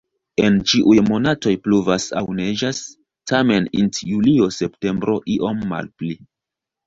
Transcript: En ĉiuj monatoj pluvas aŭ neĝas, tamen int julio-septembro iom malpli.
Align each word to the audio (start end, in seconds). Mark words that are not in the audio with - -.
En 0.45 0.55
ĉiuj 0.69 0.95
monatoj 1.09 1.51
pluvas 1.65 2.07
aŭ 2.21 2.23
neĝas, 2.39 2.79
tamen 3.31 3.69
int 3.81 4.01
julio-septembro 4.13 5.19
iom 5.35 5.63
malpli. 5.75 6.19